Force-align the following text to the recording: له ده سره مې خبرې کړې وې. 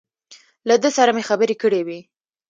له 0.67 0.75
ده 0.83 0.89
سره 0.97 1.11
مې 1.15 1.23
خبرې 1.29 1.55
کړې 1.61 1.81
وې. 1.87 1.99